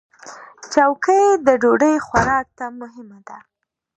چوکۍ 0.73 1.23
د 1.45 1.47
ډوډۍ 1.61 1.95
خوراک 2.05 2.47
ته 2.57 2.65
مهمه 2.79 3.19
ده. 3.27 3.37